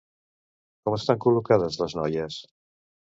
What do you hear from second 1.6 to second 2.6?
les noies?